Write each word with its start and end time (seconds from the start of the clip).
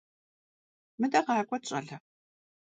Мыдэ 0.99 1.19
къэкӀуатэт, 1.25 1.67
щӀалэ. 1.69 1.95